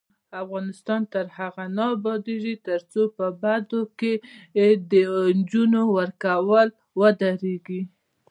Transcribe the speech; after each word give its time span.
افغانستان 0.43 1.01
تر 1.13 1.25
هغو 1.37 1.65
نه 1.77 1.85
ابادیږي، 1.95 2.55
ترڅو 2.67 3.01
په 3.17 3.25
بدو 3.41 3.81
کې 3.99 4.13
د 4.91 4.93
نجونو 5.37 5.81
ورکول 5.97 6.67
ودریږي. 6.99 7.81